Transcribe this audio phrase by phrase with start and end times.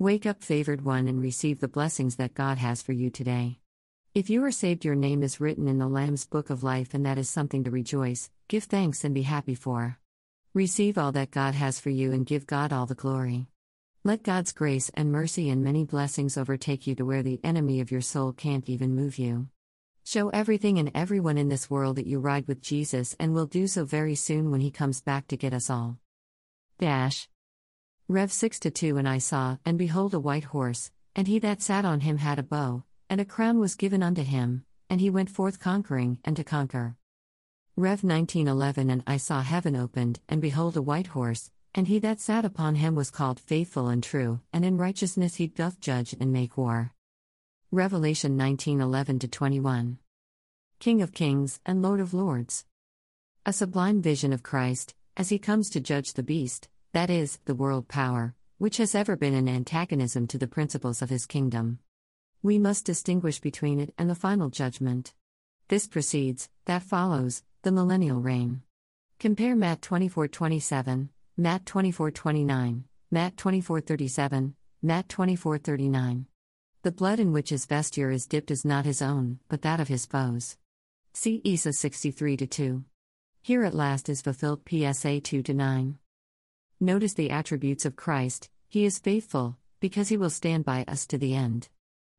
[0.00, 3.58] Wake up, favored one, and receive the blessings that God has for you today.
[4.14, 7.04] If you are saved, your name is written in the Lamb's book of life, and
[7.04, 9.98] that is something to rejoice, give thanks, and be happy for.
[10.54, 13.48] Receive all that God has for you and give God all the glory.
[14.04, 17.90] Let God's grace and mercy and many blessings overtake you to where the enemy of
[17.90, 19.48] your soul can't even move you.
[20.04, 23.66] Show everything and everyone in this world that you ride with Jesus and will do
[23.66, 25.98] so very soon when he comes back to get us all.
[26.78, 27.28] Dash.
[28.10, 31.60] Rev 6 to 2 And I saw, and behold, a white horse, and he that
[31.60, 35.10] sat on him had a bow, and a crown was given unto him, and he
[35.10, 36.96] went forth conquering and to conquer.
[37.76, 42.18] Rev 19:11 And I saw heaven opened, and behold, a white horse, and he that
[42.18, 46.32] sat upon him was called faithful and true, and in righteousness he doth judge and
[46.32, 46.94] make war.
[47.70, 49.98] Revelation 19:11 21.
[50.78, 52.64] King of kings and Lord of lords.
[53.44, 57.54] A sublime vision of Christ as he comes to judge the beast, that is, the
[57.54, 61.78] world power, which has ever been an antagonism to the principles of his kingdom.
[62.42, 65.14] We must distinguish between it and the final judgment.
[65.68, 68.62] This precedes, that follows, the millennial reign.
[69.20, 76.26] Compare Matt 24:27, Matt 24:29, Matt 24:37, Matt 24:39.
[76.82, 79.86] The blood in which his vesture is dipped is not his own, but that of
[79.86, 80.56] his foes.
[81.12, 82.84] See Isa 63 2.
[83.40, 85.98] Here at last is fulfilled PSA 2 9.
[86.80, 91.18] Notice the attributes of Christ He is faithful, because He will stand by us to
[91.18, 91.68] the end.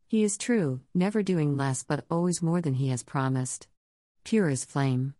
[0.05, 3.69] He is true, never doing less but always more than He has promised.
[4.25, 5.13] Pure as flame.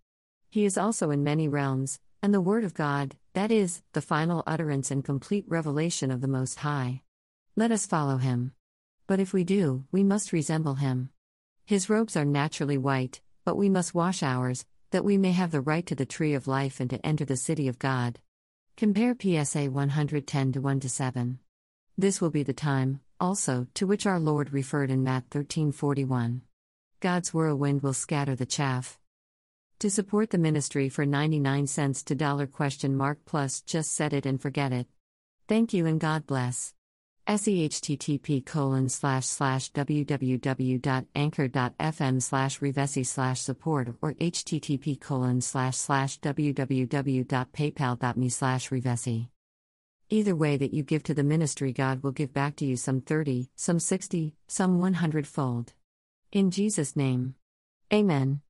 [0.49, 4.43] He is also in many realms, and the Word of God, that is, the final
[4.45, 7.03] utterance and complete revelation of the Most High.
[7.55, 8.51] Let us follow Him.
[9.07, 11.11] But if we do, we must resemble Him.
[11.65, 15.61] His robes are naturally white, but we must wash ours, that we may have the
[15.61, 18.19] right to the tree of life and to enter the city of God.
[18.79, 21.37] Compare PSA 110 to 1 to 7.
[21.97, 26.43] This will be the time, also, to which our Lord referred in Matt 13:41.
[27.01, 28.97] God's whirlwind will scatter the chaff.
[29.79, 34.25] To support the ministry for 99 cents to dollar question mark plus just set it
[34.25, 34.87] and forget it.
[35.49, 36.73] Thank you and God bless.
[37.27, 48.29] SEHTTP colon slash slash www.anchor.fm slash revesi slash support or http colon slash slash www.paypal.me
[48.29, 49.27] slash revesi.
[50.09, 53.01] Either way that you give to the ministry, God will give back to you some
[53.01, 55.73] 30, some 60, some 100 fold.
[56.31, 57.35] In Jesus' name.
[57.93, 58.41] Amen.